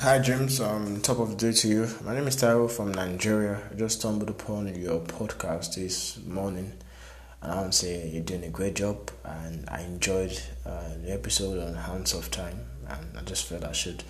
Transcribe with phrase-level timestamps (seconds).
[0.00, 0.60] Hi, James.
[0.60, 1.88] Um, top of the day to you.
[2.04, 3.60] My name is Taiwo from Nigeria.
[3.68, 6.72] I just stumbled upon your podcast this morning,
[7.42, 9.10] and I want to say you're doing a great job.
[9.24, 13.72] And I enjoyed uh, the episode on Hands of Time, and I just felt I
[13.72, 14.04] should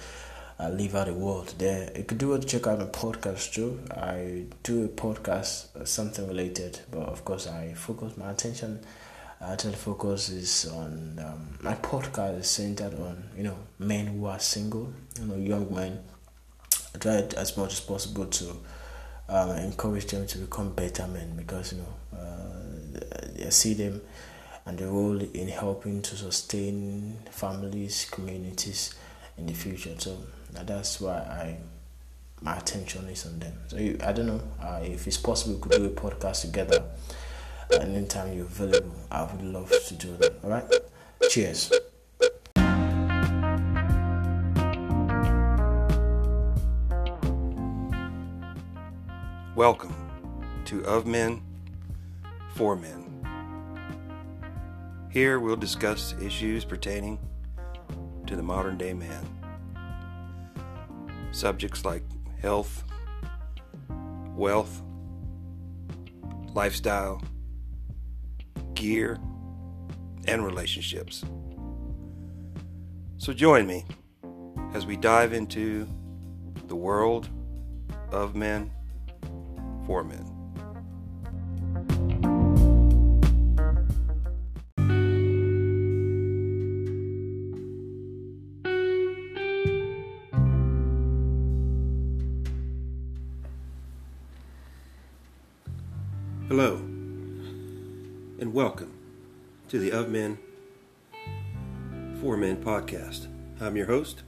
[0.61, 1.91] uh, leave out a word there.
[1.97, 2.47] You could do it.
[2.47, 3.81] Check out my podcast too.
[3.91, 8.81] I do a podcast, uh, something related, but of course I focus my attention
[9.41, 14.39] actually focus is on um, my podcast is centered on you know men who are
[14.39, 16.01] single, you know young men.
[16.95, 18.57] I try as much as possible to
[19.29, 24.01] um, encourage them to become better men because you know uh, I see them
[24.67, 28.95] and the role in helping to sustain families, communities
[29.39, 29.95] in the future.
[29.99, 30.19] So
[30.53, 31.57] that's why I
[32.41, 33.53] my attention is on them.
[33.69, 36.85] So I don't know uh, if it's possible we could do a podcast together
[37.73, 38.95] anytime you're available.
[39.11, 40.35] I would love to do that.
[40.43, 40.65] All right.
[41.31, 41.73] Cheers.
[49.55, 49.95] Welcome
[50.67, 51.43] to Of Men,
[52.55, 53.05] For Men.
[55.11, 57.19] Here we'll discuss issues pertaining
[58.27, 59.27] to the modern day man.
[61.33, 62.03] Subjects like
[62.41, 62.85] health,
[64.37, 64.83] wealth,
[66.55, 67.21] lifestyle,
[68.79, 69.19] gear,
[70.27, 71.25] and relationships.
[73.17, 73.85] So join me
[74.73, 75.89] as we dive into
[76.69, 77.29] the world
[78.13, 78.71] of men
[79.85, 80.38] for men.
[99.99, 100.39] Of Men
[102.21, 103.27] For Men podcast.
[103.61, 104.23] I'm your host,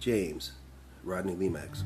[0.00, 0.52] James
[1.02, 1.82] Rodney Lemax.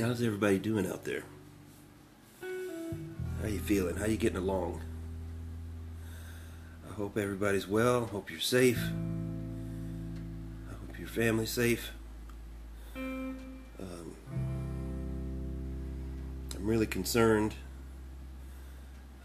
[0.00, 1.24] How's everybody doing out there?
[2.40, 3.96] How you feeling?
[3.96, 4.80] How you getting along?
[6.90, 8.06] I hope everybody's well.
[8.06, 8.80] Hope you're safe.
[10.70, 11.92] I hope your family's safe.
[12.96, 13.36] Um,
[16.56, 17.54] I'm really concerned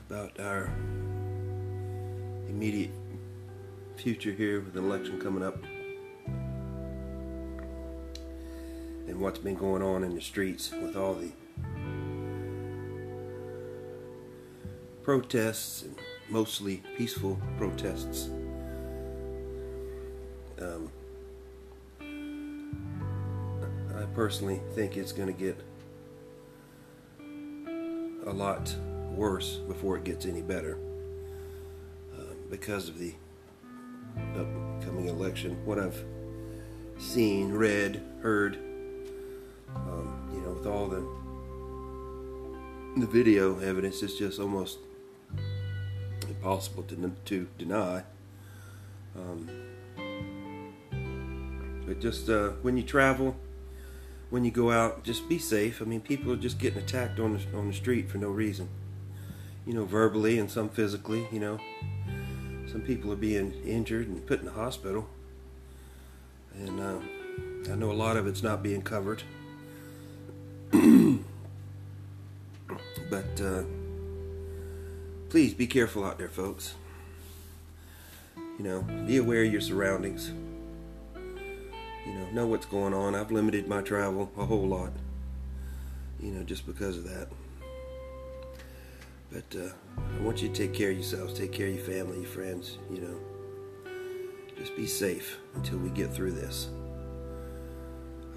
[0.09, 0.69] about our
[2.53, 2.91] immediate
[3.95, 5.57] future here with the election coming up
[9.07, 11.31] and what's been going on in the streets with all the
[15.01, 15.95] protests and
[16.29, 18.29] mostly peaceful protests.
[20.61, 20.91] Um,
[23.97, 25.59] I personally think it's going to get
[28.27, 28.73] a lot
[29.11, 30.77] worse before it gets any better
[32.53, 33.11] because of the
[34.35, 35.57] upcoming election.
[35.65, 36.05] What I've
[36.99, 38.57] seen, read, heard,
[39.75, 41.03] um, you know, with all the
[43.01, 44.77] the video evidence, it's just almost
[46.29, 48.03] impossible to to deny.
[49.15, 49.49] Um,
[51.87, 53.35] but just uh, when you travel,
[54.29, 55.81] when you go out, just be safe.
[55.81, 58.69] I mean, people are just getting attacked on the on the street for no reason
[59.65, 61.59] you know, verbally and some physically, you know.
[62.73, 65.07] Some people are being injured and put in the hospital.
[66.55, 66.97] And uh,
[67.71, 69.21] I know a lot of it's not being covered.
[70.71, 70.81] but
[73.39, 73.61] uh,
[75.29, 76.73] please be careful out there, folks.
[78.35, 80.31] You know, be aware of your surroundings.
[81.15, 83.13] You know, know what's going on.
[83.13, 84.93] I've limited my travel a whole lot.
[86.19, 87.27] You know, just because of that.
[89.33, 92.17] But uh, I want you to take care of yourselves, take care of your family,
[92.17, 93.19] your friends, you know.
[94.55, 96.69] Just be safe until we get through this.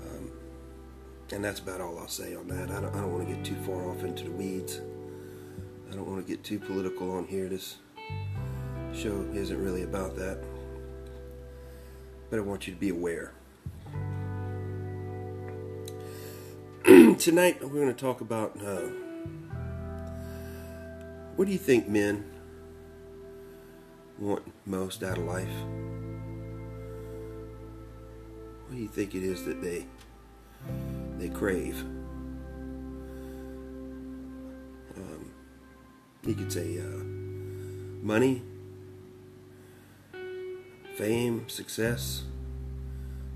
[0.07, 0.33] Um,
[1.33, 2.71] and that's about all I'll say on that.
[2.71, 4.81] I don't, I don't want to get too far off into the weeds.
[5.91, 7.47] I don't want to get too political on here.
[7.51, 7.77] This
[8.95, 10.39] show isn't really about that.
[12.31, 13.35] But I want you to be aware.
[17.19, 18.59] Tonight, we're going to talk about.
[18.65, 18.89] Uh,
[21.37, 22.25] what do you think men
[24.19, 25.49] want most out of life?
[28.65, 29.87] What do you think it is that they
[31.19, 31.79] they crave?
[34.97, 35.31] Um,
[36.25, 37.05] you could say uh,
[38.03, 38.43] money,
[40.95, 42.25] fame, success,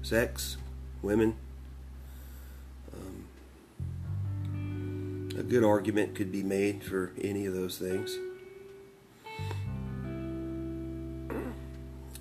[0.01, 0.57] sex,
[1.03, 1.37] women.
[5.41, 8.19] A good argument could be made for any of those things.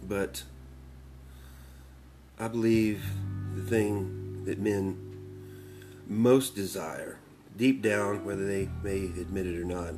[0.01, 0.43] But
[2.39, 3.03] I believe
[3.55, 4.97] the thing that men
[6.07, 7.17] most desire,
[7.57, 9.95] deep down, whether they may admit it or not,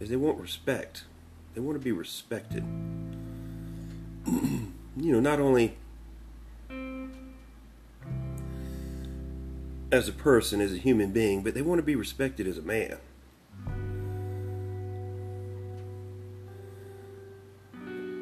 [0.00, 1.04] is they want respect.
[1.52, 2.64] They want to be respected.
[4.26, 5.76] you know, not only
[9.92, 12.62] as a person, as a human being, but they want to be respected as a
[12.62, 12.96] man.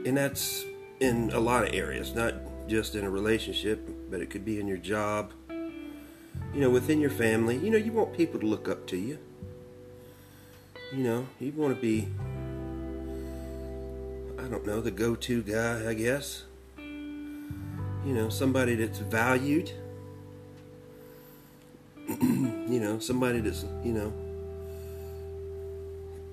[0.04, 0.64] And that's
[0.98, 2.34] in a lot of areas, not
[2.66, 7.10] just in a relationship, but it could be in your job, you know, within your
[7.10, 7.56] family.
[7.56, 9.18] You know, you want people to look up to you.
[10.92, 12.08] You know, you want to be,
[14.44, 16.42] I don't know, the go to guy, I guess.
[16.78, 19.72] You know, somebody that's valued
[22.70, 24.12] you know, somebody that's, you know,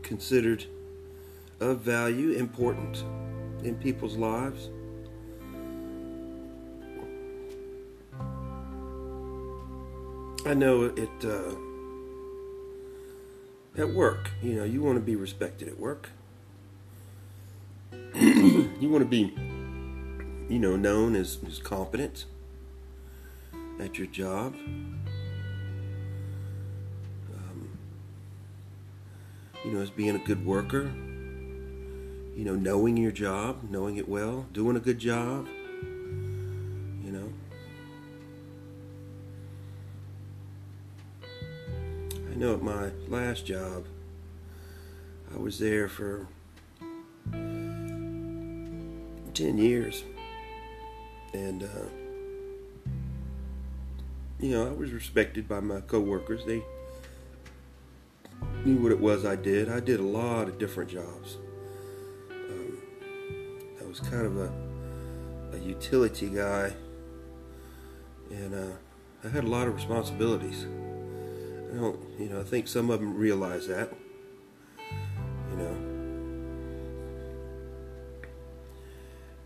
[0.04, 0.66] considered
[1.60, 3.04] of value, important
[3.63, 4.69] in people's lives.
[10.45, 11.56] I know it uh,
[13.78, 16.10] at work, you know, you want to be respected at work.
[18.16, 19.33] you want to be,
[20.48, 22.25] you know, known as, as competent
[23.80, 24.56] at your job.
[29.68, 30.90] You know, as being a good worker,
[32.34, 35.46] you know, knowing your job, knowing it well, doing a good job,
[37.04, 37.30] you know.
[42.31, 43.88] I know at my last job,
[45.36, 46.28] I was there for
[47.34, 50.06] 10 years.
[51.34, 51.90] And, uh,
[54.40, 56.46] you know, I was respected by my coworkers.
[56.46, 56.64] They
[58.65, 59.69] knew what it was I did.
[59.69, 61.38] I did a lot of different jobs.
[62.31, 62.77] Um,
[63.81, 64.51] I was kind of a,
[65.54, 66.74] a utility guy,
[68.31, 68.75] and uh,
[69.24, 70.65] I had a lot of responsibilities.
[71.71, 73.94] I don't, you know, I think some of them realize that.
[75.51, 75.75] You know,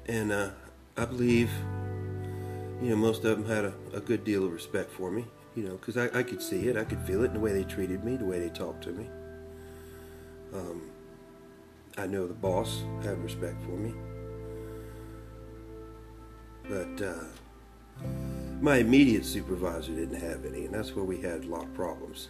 [0.07, 0.49] and uh,
[0.97, 1.49] I believe,
[2.81, 5.25] you know, most of them had a, a good deal of respect for me
[5.55, 7.51] you know, because I, I could see it, I could feel it in the way
[7.51, 9.07] they treated me, the way they talked to me.
[10.53, 10.81] Um,
[11.97, 13.93] I know the boss had respect for me.
[16.69, 18.05] But uh,
[18.61, 22.29] my immediate supervisor didn't have any, and that's where we had a lot of problems.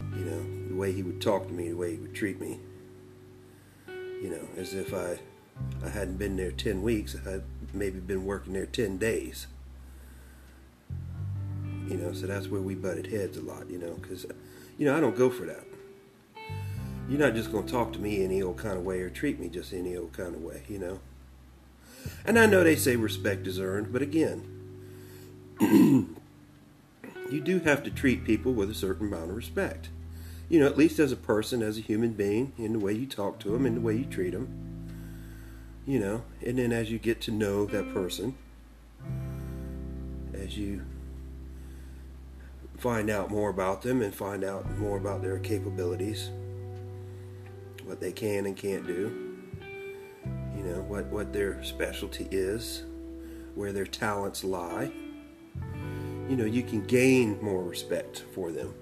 [0.00, 2.60] You know, the way he would talk to me, the way he would treat me.
[3.88, 5.18] You know, as if I,
[5.84, 9.46] I hadn't been there 10 weeks, I had maybe been working there 10 days
[11.90, 12.12] you know.
[12.12, 14.24] So that's where we butted heads a lot, you know, because
[14.78, 15.64] you know I don't go for that.
[17.08, 19.40] You're not just going to talk to me any old kind of way or treat
[19.40, 21.00] me just any old kind of way, you know.
[22.24, 24.46] And I know they say respect is earned, but again,
[25.60, 29.88] you do have to treat people with a certain amount of respect.
[30.48, 33.06] You know, at least as a person, as a human being, in the way you
[33.06, 34.48] talk to them, in the way you treat them.
[35.86, 38.36] You know, and then as you get to know that person,
[40.32, 40.82] as you
[42.80, 46.30] find out more about them and find out more about their capabilities,
[47.84, 49.36] what they can and can't do,
[50.56, 52.84] you know, what, what their specialty is,
[53.54, 54.90] where their talents lie.
[56.26, 58.72] You know, you can gain more respect for them.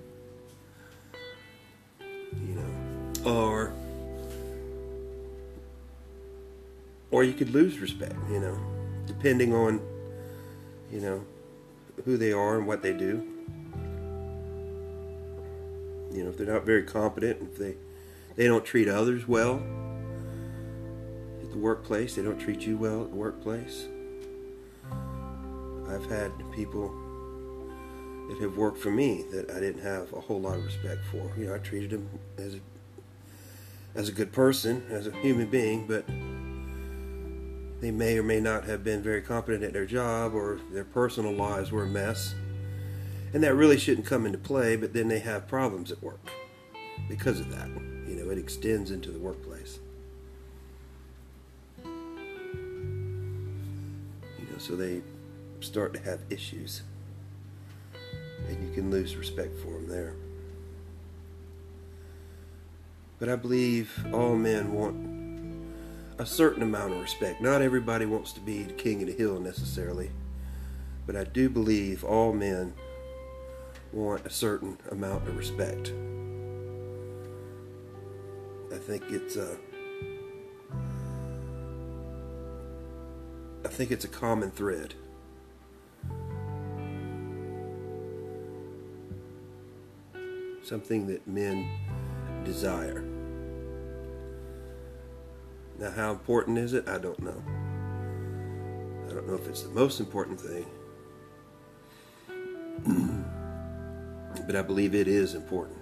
[2.00, 3.72] You know, or
[7.10, 8.56] or you could lose respect, you know,
[9.06, 9.80] depending on,
[10.92, 11.24] you know,
[12.04, 13.37] who they are and what they do
[16.12, 17.76] you know, if they're not very competent, if they
[18.36, 19.56] they don't treat others well
[21.42, 23.86] at the workplace, they don't treat you well at the workplace.
[25.88, 26.94] I've had people
[28.28, 31.32] that have worked for me that I didn't have a whole lot of respect for.
[31.36, 32.60] You know, I treated them as a
[33.94, 36.06] as a good person, as a human being, but
[37.80, 41.32] they may or may not have been very competent at their job or their personal
[41.32, 42.34] lives were a mess
[43.32, 46.20] and that really shouldn't come into play, but then they have problems at work
[47.08, 47.68] because of that.
[48.06, 49.78] You know, it extends into the workplace.
[51.84, 51.90] You
[54.50, 55.02] know, so they
[55.60, 56.82] start to have issues,
[58.48, 60.14] and you can lose respect for them there.
[63.18, 65.18] But I believe all men want
[66.18, 67.40] a certain amount of respect.
[67.40, 70.10] Not everybody wants to be the king of the hill necessarily,
[71.06, 72.74] but I do believe all men
[73.92, 75.92] want a certain amount of respect.
[78.72, 79.56] I think it's a
[83.64, 84.94] I think it's a common thread.
[90.62, 91.68] Something that men
[92.44, 93.04] desire.
[95.78, 96.88] Now, how important is it?
[96.88, 97.42] I don't know.
[99.08, 100.66] I don't know if it's the most important thing.
[104.48, 105.76] But I believe it is important.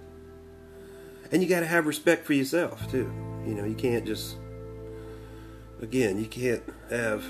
[1.31, 3.09] And you got to have respect for yourself, too.
[3.47, 4.35] You know, you can't just,
[5.81, 7.25] again, you can't have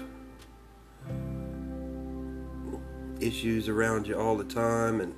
[3.20, 5.14] issues around you all the time and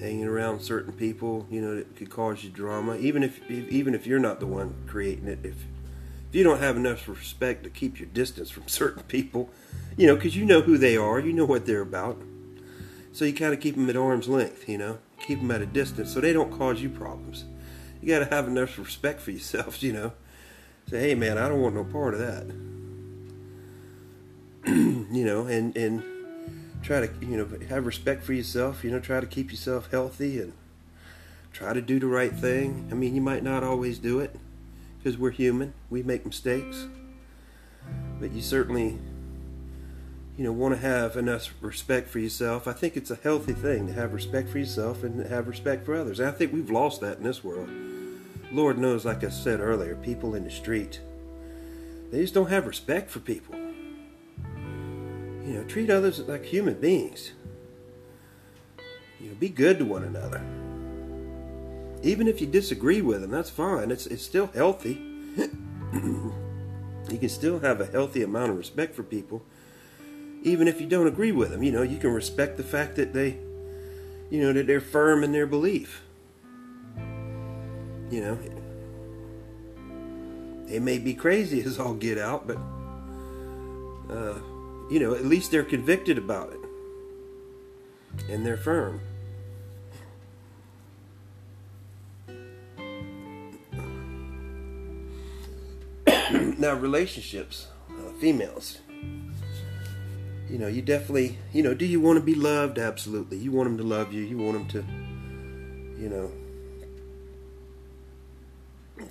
[0.00, 2.96] hanging around certain people, you know, that could cause you drama.
[2.96, 5.56] Even if, even if you're not the one creating it, if
[6.30, 9.50] if you don't have enough respect to keep your distance from certain people,
[9.98, 12.22] you know, because you know who they are, you know what they're about,
[13.12, 15.66] so you kind of keep them at arm's length, you know, keep them at a
[15.66, 17.44] distance so they don't cause you problems.
[18.00, 20.12] You got to have enough respect for yourself, you know.
[20.88, 22.46] Say, hey man, I don't want no part of that.
[24.66, 26.02] you know, and and
[26.82, 28.82] try to you know have respect for yourself.
[28.82, 30.52] You know, try to keep yourself healthy and
[31.52, 32.88] try to do the right thing.
[32.90, 34.34] I mean, you might not always do it
[34.98, 35.74] because we're human.
[35.90, 36.86] We make mistakes,
[38.18, 38.98] but you certainly
[40.36, 42.66] you know want to have enough respect for yourself.
[42.66, 45.94] I think it's a healthy thing to have respect for yourself and have respect for
[45.94, 46.20] others.
[46.20, 47.68] And I think we've lost that in this world.
[48.50, 51.00] Lord knows, like I said earlier, people in the street
[52.12, 53.56] they just don't have respect for people.
[55.46, 57.32] You know, treat others like human beings.
[59.18, 60.42] You know, be good to one another.
[62.02, 63.90] Even if you disagree with them, that's fine.
[63.90, 64.94] It's it's still healthy.
[65.94, 66.34] you
[67.08, 69.42] can still have a healthy amount of respect for people,
[70.42, 71.62] even if you don't agree with them.
[71.62, 73.38] You know, you can respect the fact that they,
[74.30, 76.02] you know, that they're firm in their belief.
[78.10, 78.38] You know,
[80.66, 82.58] they may be crazy as all get out, but.
[84.10, 84.38] Uh,
[84.92, 86.58] you know, at least they're convicted about it.
[88.28, 89.00] And they're firm.
[96.58, 98.80] now, relationships, uh, females.
[100.52, 102.78] You know, you definitely, you know, do you want to be loved?
[102.78, 103.38] Absolutely.
[103.38, 104.22] You want them to love you.
[104.22, 104.84] You want them to,
[105.98, 106.30] you know,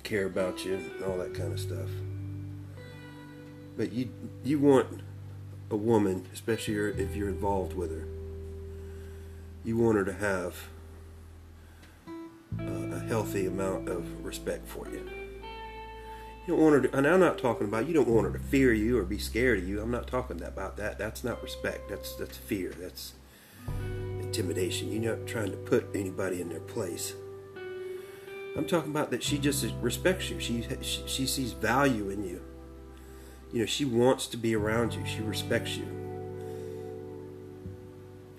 [0.04, 1.88] care about you and all that kind of stuff.
[3.76, 4.10] But you
[4.44, 5.00] you want
[5.68, 8.06] a woman, especially if you're involved with her,
[9.64, 10.68] you want her to have
[12.60, 15.21] uh, a healthy amount of respect for you.
[16.46, 18.44] You don't want her to, and I'm not talking about you don't want her to
[18.44, 19.80] fear you or be scared of you.
[19.80, 20.98] I'm not talking about that.
[20.98, 21.88] That's not respect.
[21.88, 22.74] That's that's fear.
[22.80, 23.12] That's
[24.20, 24.90] intimidation.
[24.90, 27.14] You're not trying to put anybody in their place.
[28.56, 30.40] I'm talking about that she just respects you.
[30.40, 32.42] She she, she sees value in you
[33.52, 35.04] you know, she wants to be around you.
[35.04, 35.86] She respects you.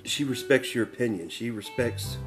[0.03, 1.29] She respects your opinion.
[1.29, 2.17] She respects,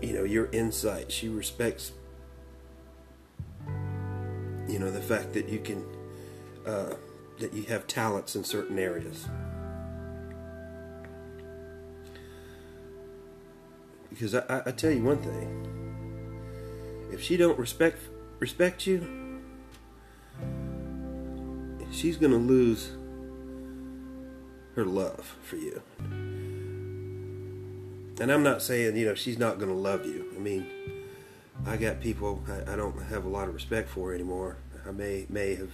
[0.00, 1.10] you know, your insight.
[1.10, 1.92] She respects,
[4.68, 5.84] you know, the fact that you can,
[6.66, 6.94] uh,
[7.38, 9.26] that you have talents in certain areas.
[14.10, 17.98] Because I, I tell you one thing: if she don't respect
[18.40, 19.40] respect you,
[21.90, 22.92] she's to lose
[24.74, 25.82] her love for you.
[28.20, 30.26] And I'm not saying, you know, she's not to love you.
[30.34, 30.66] I mean,
[31.66, 34.56] I got people I, I, don't have a lot of respect for anymore.
[34.86, 35.70] I may may have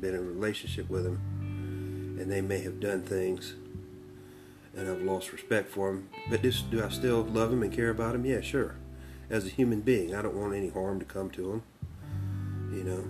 [0.00, 3.54] been in a relationship with them, and they may have done things,
[4.74, 6.08] and I've lost respect for them.
[6.28, 8.24] But do I still love them and care about them?
[8.24, 8.74] Yeah, sure.
[9.28, 11.62] As a human being, I don't want any harm to come to them.
[12.72, 13.04] You know.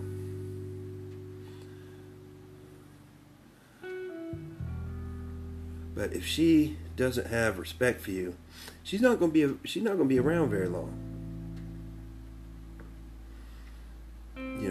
[5.95, 8.35] But if she doesn't have respect for you,
[8.83, 11.06] she's not to be she's not going to be around very long.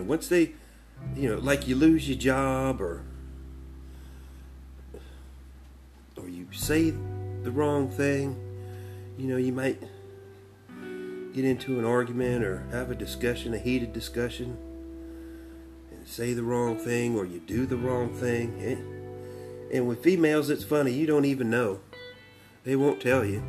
[0.07, 0.53] Once they,
[1.15, 3.03] you know, like you lose your job or
[6.17, 6.91] or you say
[7.43, 8.37] the wrong thing,
[9.19, 9.81] you know, you might
[11.35, 14.57] get into an argument or have a discussion, a heated discussion,
[15.91, 18.59] and say the wrong thing or you do the wrong thing.
[18.59, 21.81] It, and with females, it's funny, you don't even know.
[22.65, 23.43] They won't tell you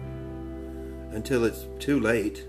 [1.11, 2.45] until it's too late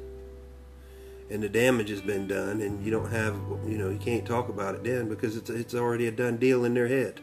[1.31, 3.35] and the damage has been done and you don't have,
[3.67, 6.65] you know, you can't talk about it then because it's, it's already a done deal
[6.65, 7.21] in their head.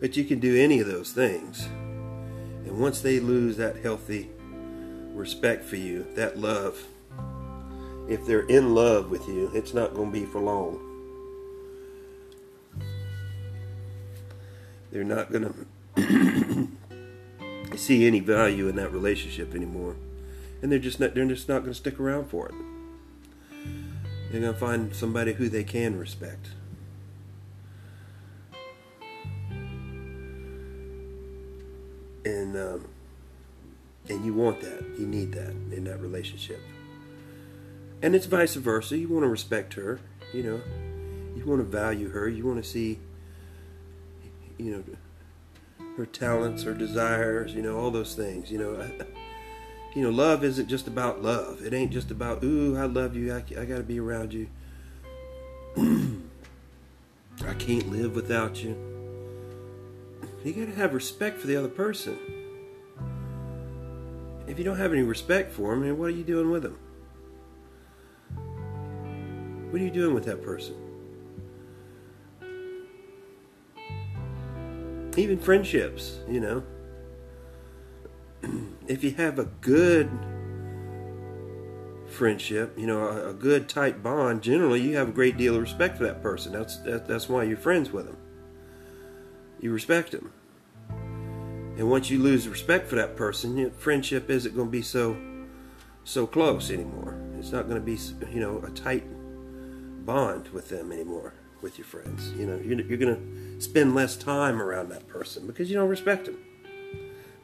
[0.00, 1.64] But you can do any of those things.
[1.64, 4.30] And once they lose that healthy
[5.14, 6.84] respect for you, that love,
[8.08, 10.80] if they're in love with you, it's not going to be for long.
[14.90, 15.54] They're not going to
[17.78, 19.96] see any value in that relationship anymore,
[20.62, 22.54] and they're just not, they're just not going to stick around for it.
[24.30, 26.48] They're going to find somebody who they can respect.
[32.24, 32.88] And um,
[34.08, 36.60] and you want that, you need that in that relationship.
[38.02, 38.98] And it's vice versa.
[38.98, 40.00] You want to respect her,
[40.32, 40.60] you know.
[41.36, 42.28] You want to value her.
[42.28, 42.98] You want to see,
[44.58, 44.84] you know,
[45.96, 48.50] her talents, her desires, you know, all those things.
[48.50, 48.90] You know,
[49.94, 51.62] you know, love isn't just about love.
[51.62, 53.32] It ain't just about ooh, I love you.
[53.32, 54.48] I, I got to be around you.
[57.46, 58.76] I can't live without you.
[60.44, 62.18] You got to have respect for the other person.
[64.46, 66.78] If you don't have any respect for them, then what are you doing with them?
[69.70, 70.83] What are you doing with that person?
[75.16, 76.62] Even friendships, you know.
[78.88, 80.10] if you have a good
[82.08, 85.60] friendship, you know, a, a, good tight bond, generally you have a great deal of
[85.60, 86.52] respect for that person.
[86.52, 88.16] That's that, that's why you're friends with them.
[89.60, 90.32] You respect them.
[91.76, 95.16] And once you lose respect for that person, your friendship isn't going to be so
[96.04, 97.18] so close anymore.
[97.38, 97.98] It's not going to be,
[98.32, 99.04] you know, a tight
[100.04, 102.30] bond with them anymore with your friends.
[102.32, 105.88] You know, you're, you're going to spend less time around that person because you don't
[105.88, 106.38] respect them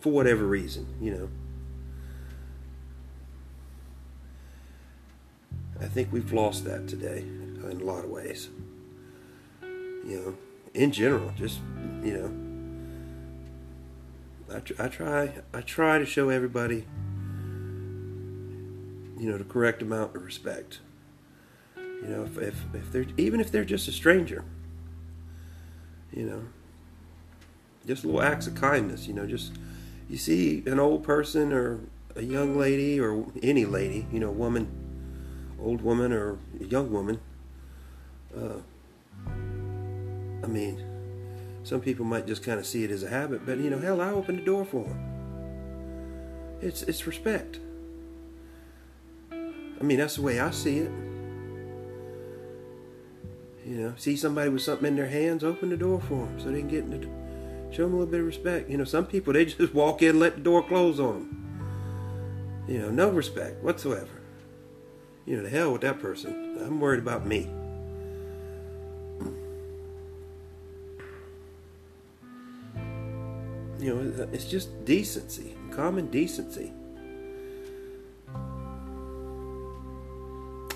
[0.01, 1.29] for whatever reason, you know.
[5.81, 8.49] I think we've lost that today in a lot of ways.
[9.63, 10.37] You know,
[10.75, 11.61] in general, just,
[12.03, 12.31] you know,
[14.55, 16.85] I, I try I try to show everybody
[19.21, 20.81] you know the correct amount of respect.
[21.77, 24.45] You know, if if, if they're even if they're just a stranger,
[26.13, 26.43] you know,
[27.87, 29.07] just little acts of kindness.
[29.07, 29.53] You know, just
[30.09, 31.81] you see an old person or
[32.17, 34.69] a young lady or any lady, you know, woman,
[35.61, 37.21] old woman or young woman.
[38.37, 38.61] Uh,
[40.43, 40.83] I mean,
[41.63, 44.01] some people might just kind of see it as a habit, but you know, hell,
[44.01, 46.59] I opened the door for them.
[46.61, 47.59] It's it's respect.
[49.33, 50.91] I mean, that's the way I see it.
[53.67, 56.51] You know, see somebody with something in their hands, open the door for them so
[56.51, 57.75] they can get in the.
[57.75, 58.69] Show them a little bit of respect.
[58.69, 62.65] You know, some people they just walk in, let the door close on them.
[62.69, 64.09] You know, no respect whatsoever.
[65.27, 66.59] You know, the hell with that person.
[66.61, 67.51] I'm worried about me.
[73.79, 76.73] You know, it's just decency, common decency.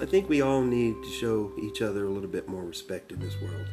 [0.00, 3.20] I think we all need to show each other a little bit more respect in
[3.20, 3.68] this world.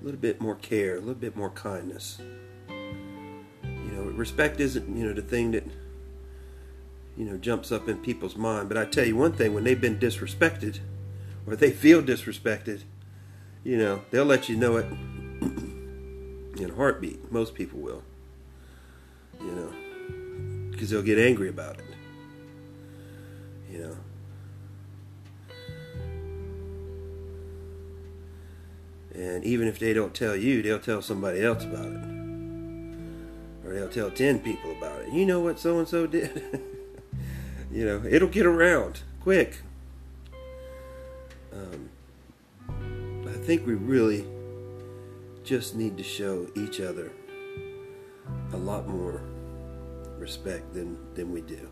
[0.00, 2.18] A little bit more care, a little bit more kindness.
[2.68, 5.64] You know, respect isn't, you know, the thing that
[7.16, 9.80] you know jumps up in people's mind, but I tell you one thing, when they've
[9.80, 10.80] been disrespected
[11.46, 12.82] or they feel disrespected,
[13.62, 14.86] you know, they'll let you know it
[16.60, 17.30] in a heartbeat.
[17.30, 18.02] Most people will.
[19.40, 21.84] You know, because they'll get angry about it.
[23.70, 23.96] You know.
[29.14, 32.04] And even if they don't tell you, they'll tell somebody else about it.
[33.64, 35.12] Or they'll tell 10 people about it.
[35.12, 36.42] You know what so and so did?
[37.72, 39.58] you know, it'll get around quick.
[41.52, 41.90] Um,
[43.28, 44.26] I think we really
[45.44, 47.12] just need to show each other
[48.52, 49.22] a lot more
[50.18, 51.68] respect than, than we do.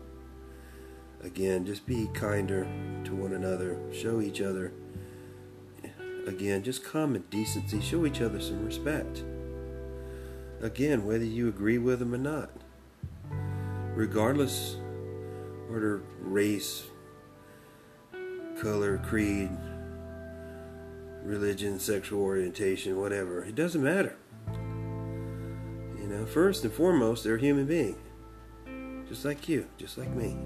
[1.23, 2.67] Again, just be kinder
[3.05, 4.73] to one another, show each other,
[6.27, 9.23] again, just common decency, show each other some respect.
[10.61, 12.51] Again, whether you agree with them or not,
[13.95, 14.77] regardless
[15.79, 16.83] their race,
[18.59, 19.49] color, creed,
[21.23, 23.43] religion, sexual orientation, whatever.
[23.43, 24.15] It doesn't matter.
[24.53, 27.95] You know, first and foremost, they're a human being.
[29.07, 30.37] Just like you, just like me.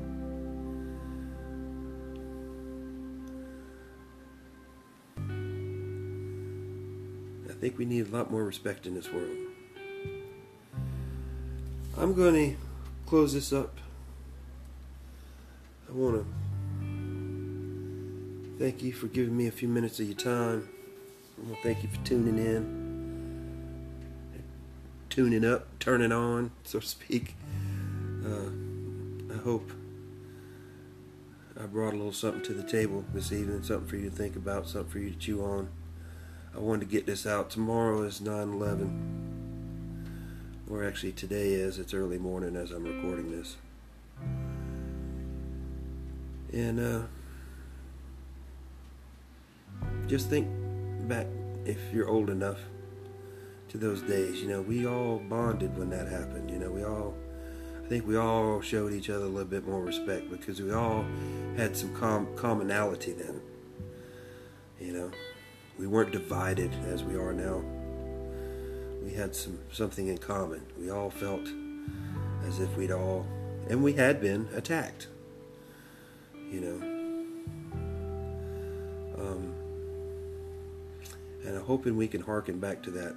[7.65, 9.35] Think we need a lot more respect in this world.
[11.97, 12.55] I'm going to
[13.07, 13.79] close this up.
[15.89, 16.25] I want to
[18.59, 20.69] Thank you for giving me a few minutes of your time.
[21.39, 23.73] I want to thank you for tuning in,
[25.09, 27.35] tuning up, turning on, so to speak.
[28.23, 29.71] Uh, I hope
[31.59, 34.35] I brought a little something to the table this evening, something for you to think
[34.35, 35.69] about, something for you to chew on.
[36.55, 37.49] I wanted to get this out.
[37.49, 39.13] Tomorrow is 9 11.
[40.69, 41.77] Or actually, today is.
[41.77, 43.57] It's early morning as I'm recording this.
[46.53, 47.01] And uh,
[50.07, 50.47] just think
[51.07, 51.27] back,
[51.65, 52.59] if you're old enough,
[53.69, 54.41] to those days.
[54.41, 56.49] You know, we all bonded when that happened.
[56.49, 57.13] You know, we all,
[57.83, 61.05] I think we all showed each other a little bit more respect because we all
[61.57, 63.41] had some com- commonality then.
[64.79, 65.11] You know,
[65.77, 67.61] we weren't divided as we are now.
[69.03, 70.61] We had some something in common.
[70.79, 71.47] We all felt
[72.47, 73.25] as if we'd all,
[73.69, 75.07] and we had been attacked.
[76.49, 76.95] You know.
[79.17, 79.53] Um,
[81.45, 83.15] and I'm hoping we can harken back to that.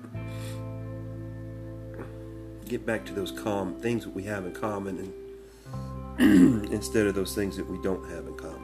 [2.68, 5.12] Get back to those calm things that we have in common,
[6.18, 8.57] and instead of those things that we don't have in common.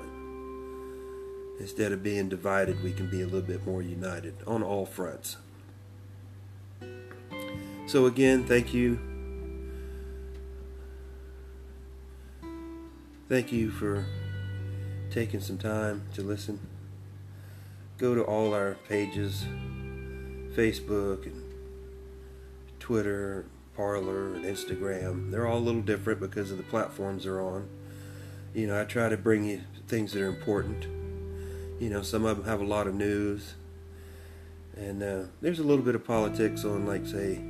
[1.65, 5.39] Instead of being divided, we can be a little bit more united on all fronts.
[7.87, 8.99] So, again, thank you.
[13.31, 14.05] Thank you for
[15.11, 16.61] taking some time to listen.
[17.97, 19.47] Go to all our pages
[20.55, 21.43] Facebook and
[22.79, 25.31] Twitter, Parler, and Instagram.
[25.31, 27.71] They're all a little different because of the platforms they're on.
[28.53, 31.04] You know, I try to bring you things that are important
[31.81, 33.55] you know, some of them have a lot of news,
[34.77, 37.41] and uh, there's a little bit of politics on, like, say,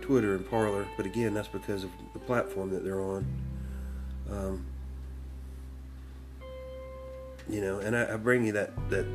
[0.00, 0.86] Twitter and Parler.
[0.96, 3.26] But again, that's because of the platform that they're on.
[4.30, 4.66] Um,
[7.48, 9.06] you know, and I, I bring you that that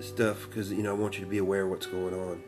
[0.00, 2.42] stuff because you know I want you to be aware of what's going on.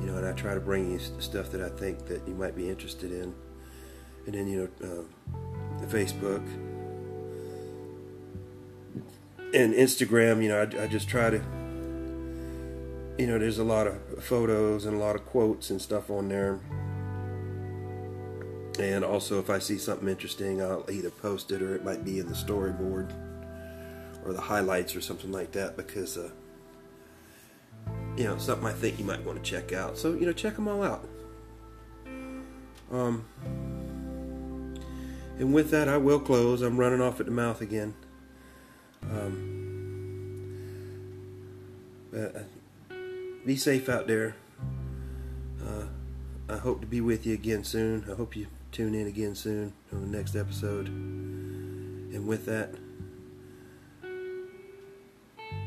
[0.00, 2.56] You know, and I try to bring you stuff that I think that you might
[2.56, 3.34] be interested in,
[4.26, 6.42] and then you know, uh, Facebook
[9.52, 11.42] and Instagram, you know, I, I, just try to,
[13.18, 16.28] you know, there's a lot of photos and a lot of quotes and stuff on
[16.28, 16.60] there.
[18.78, 22.18] And also, if I see something interesting, I'll either post it or it might be
[22.18, 23.12] in the storyboard
[24.24, 26.30] or the highlights or something like that because, uh,
[28.16, 29.98] you know, something I think you might want to check out.
[29.98, 31.08] So, you know, check them all out.
[32.92, 33.24] Um,
[35.38, 36.62] and with that, I will close.
[36.62, 37.94] I'm running off at the mouth again.
[39.02, 39.60] Um,
[42.12, 42.40] but uh,
[43.46, 44.34] be safe out there.
[45.64, 45.86] Uh,
[46.48, 48.04] I hope to be with you again soon.
[48.10, 50.88] I hope you tune in again soon on the next episode.
[50.88, 52.74] And with that,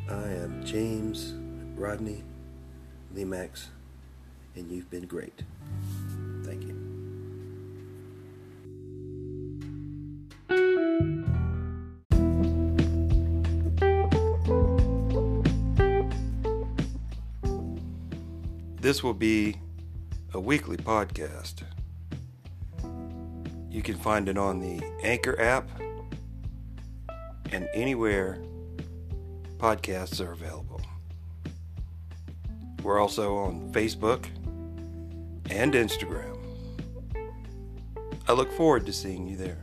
[0.09, 1.33] I am James
[1.75, 2.23] Rodney
[3.15, 3.67] Lemax,
[4.55, 5.43] and you've been great.
[18.93, 19.55] This will be
[20.35, 21.63] a weekly podcast.
[23.71, 25.67] You can find it on the Anchor app
[27.51, 28.37] and anywhere
[29.57, 30.79] podcasts are available.
[32.83, 34.27] We're also on Facebook
[35.49, 36.37] and Instagram.
[38.27, 39.62] I look forward to seeing you there.